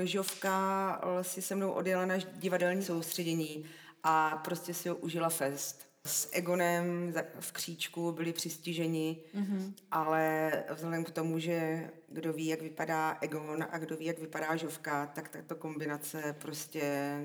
[0.03, 3.65] lžovka l, si se mnou odjela na divadelní soustředění
[4.03, 5.88] a prostě si ho užila fest.
[6.10, 9.74] S Egonem v kříčku byli přistiženi, mm-hmm.
[9.91, 14.56] ale vzhledem k tomu, že kdo ví, jak vypadá Egon a kdo ví, jak vypadá
[14.56, 17.15] žovka, tak tato kombinace prostě,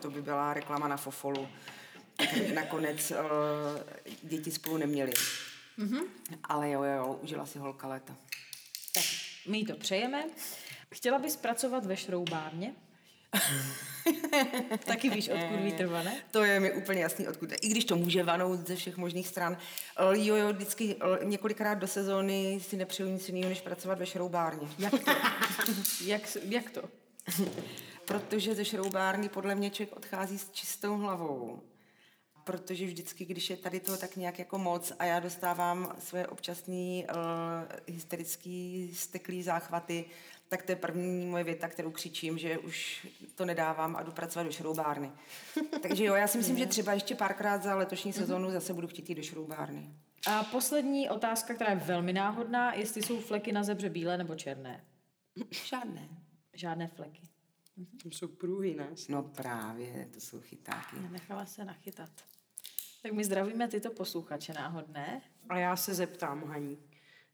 [0.00, 1.48] to by byla reklama na Fofolu.
[2.54, 3.16] Nakonec uh,
[4.22, 5.12] děti spolu neměly.
[5.78, 6.06] Mm-hmm.
[6.44, 8.16] Ale jo, jo, jo, užila si holka léta.
[8.94, 9.04] Tak
[9.48, 10.24] my jí to přejeme.
[10.94, 12.74] Chtěla bys pracovat ve šroubárně?
[14.84, 16.16] Taky víš, odkud vítr vane?
[16.30, 17.52] To je mi úplně jasný, odkud.
[17.62, 19.56] I když to může vanout ze všech možných stran.
[19.98, 24.06] Eh, Jo, jo, vždycky eh, několikrát do sezóny si nepřeju nic jiného, než pracovat ve
[24.06, 24.68] šroubárně.
[24.78, 25.10] Jak to?
[26.04, 26.82] jak, jak to?
[28.04, 31.62] Protože ze šroubárny podle mě člověk odchází s čistou hlavou.
[32.44, 37.06] Protože vždycky, když je tady to tak nějak jako moc a já dostávám svoje občasný
[37.10, 40.04] uh, hysterický steklý záchvaty,
[40.48, 44.44] tak to je první moje věta, kterou křičím, že už to nedávám a jdu pracovat
[44.44, 45.12] do šroubárny.
[45.82, 49.08] Takže jo, já si myslím, že třeba ještě párkrát za letošní sezónu zase budu chtít
[49.08, 49.94] jít do šroubárny.
[50.26, 54.84] A poslední otázka, která je velmi náhodná, jestli jsou fleky na zebře bílé nebo černé?
[55.50, 56.08] Žádné.
[56.52, 57.22] Žádné fleky.
[58.02, 58.88] Tam jsou průhy, ne?
[59.08, 60.96] No právě, to jsou chytáky.
[61.10, 62.10] Nechala se nachytat.
[63.02, 65.22] Tak my zdravíme tyto posluchače náhodné.
[65.48, 66.78] A já se zeptám, Haní,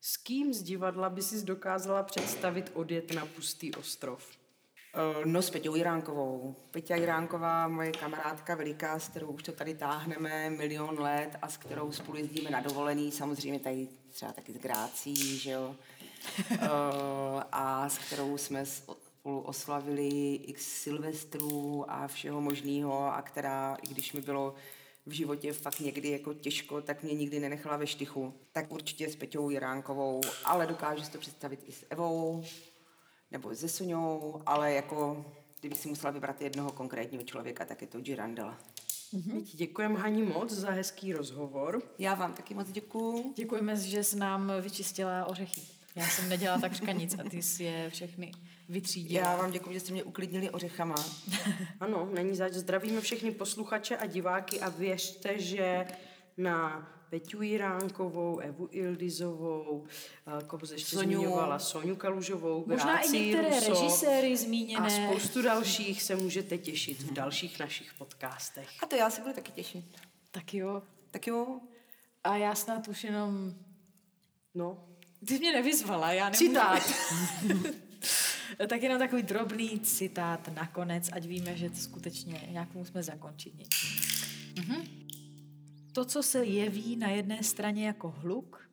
[0.00, 4.24] s kým z divadla by si dokázala představit odjet na pustý ostrov?
[4.94, 6.54] Eh, No s Peťou Jiránkovou.
[6.70, 11.56] Peťa Jiránková, moje kamarádka veliká, s kterou už to tady táhneme milion let a s
[11.56, 15.76] kterou spolu jezdíme na dovolený, samozřejmě tady třeba taky s Grácí, že jo.
[16.50, 16.68] Eh,
[17.52, 24.12] a s kterou jsme spolu oslavili x silvestrů a všeho možného a která, i když
[24.12, 24.54] mi bylo
[25.10, 28.34] v životě fakt někdy jako těžko, tak mě nikdy nenechala ve štychu.
[28.52, 32.44] Tak určitě s Peťou Jiránkovou, ale dokážu si to představit i s Evou,
[33.30, 35.24] nebo se Soňou, ale jako
[35.60, 38.58] kdybych si musela vybrat jednoho konkrétního člověka, tak je to Girandela.
[39.34, 41.82] My ti děkujeme, Hani, moc za hezký rozhovor.
[41.98, 43.32] Já vám taky moc děkuju.
[43.36, 45.60] Děkujeme, že jsi nám vyčistila ořechy.
[45.94, 48.32] Já jsem nedělala takřka nic a ty jsi je všechny
[48.70, 49.30] vytřídila.
[49.30, 50.94] Já vám děkuji, že jste mě uklidnili ořechama.
[51.80, 52.52] Ano, není zač.
[52.52, 55.86] Zdravíme všechny posluchače a diváky a věřte, že
[56.36, 59.84] na Peťu Jiránkovou, Evu Ildizovou,
[60.40, 61.20] eh, koho jsi ještě Soňu.
[61.20, 64.90] zmiňovala, Soňu Kalužovou, Možná i Grácii některé Russo režiséry a zmíněné.
[64.90, 68.68] spoustu dalších se můžete těšit v dalších našich podcastech.
[68.82, 69.84] A to já se budu taky těšit.
[70.30, 70.82] Tak jo.
[71.10, 71.60] Tak jo,
[72.24, 73.54] A já snad už jenom...
[74.54, 74.84] No,
[75.26, 76.46] Ty mě nevyzvala, já nemůžu...
[76.46, 76.82] citát.
[78.66, 83.54] tak jenom takový drobný citát nakonec, ať víme, že to skutečně nějak musíme zakončit.
[84.58, 84.84] Mhm.
[85.92, 88.70] To, co se jeví na jedné straně jako hluk,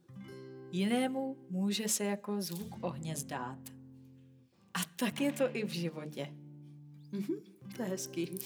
[0.72, 3.60] jinému může se jako zvuk ohně zdát.
[4.74, 6.34] A tak je to i v životě.
[7.76, 8.40] To je hezký.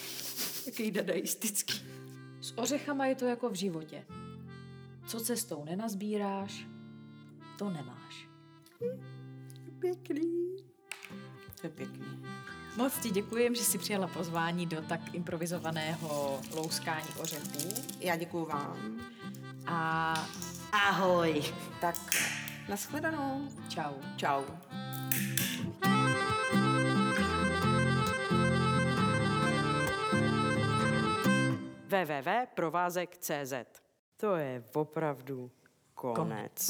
[0.65, 1.73] Jaký dadaistický.
[2.41, 4.05] S ořechama je to jako v životě.
[5.07, 6.67] Co cestou nenazbíráš,
[7.57, 8.27] to nemáš.
[9.79, 10.70] Pěkný.
[11.61, 12.23] To je pěkný.
[12.77, 17.69] Moc ti děkujem, že jsi přijala pozvání do tak improvizovaného louskání ořechů.
[17.99, 18.99] Já děkuju vám.
[19.67, 20.13] A
[20.71, 21.43] Ahoj.
[21.81, 21.95] Tak
[22.69, 23.47] nashledanou.
[23.69, 23.93] čau.
[24.17, 24.43] Čau.
[31.91, 33.53] www.provázek.cz
[34.17, 35.51] To je opravdu
[35.93, 36.15] konec.
[36.15, 36.69] konec.